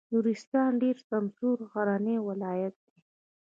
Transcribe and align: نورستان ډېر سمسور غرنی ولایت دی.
نورستان 0.13 0.71
ډېر 0.83 0.97
سمسور 1.09 1.57
غرنی 1.71 2.17
ولایت 2.29 2.75
دی. 2.85 2.97